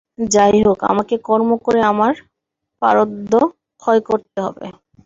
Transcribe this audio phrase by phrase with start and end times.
[0.29, 2.13] যাই হোক, আমাকে কর্ম করে আমার
[2.81, 3.31] প্রারব্ধ
[3.81, 4.65] ক্ষয় করতে হবে।